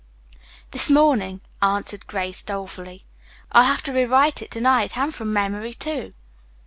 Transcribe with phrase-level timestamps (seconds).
[0.71, 3.05] "This morning," answered Grace dolefully.
[3.51, 6.15] "I'll have to rewrite it to night and from memory, too."